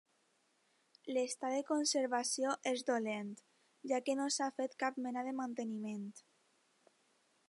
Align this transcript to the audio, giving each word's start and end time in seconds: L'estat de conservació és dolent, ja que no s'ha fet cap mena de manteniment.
L'estat 1.17 1.51
de 1.55 1.59
conservació 1.67 2.55
és 2.71 2.81
dolent, 2.89 3.29
ja 3.93 4.01
que 4.07 4.17
no 4.21 4.27
s'ha 4.37 4.51
fet 4.57 4.75
cap 4.85 5.01
mena 5.09 5.25
de 5.29 5.35
manteniment. 5.43 6.09